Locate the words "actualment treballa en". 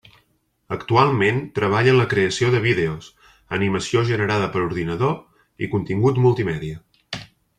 0.75-1.99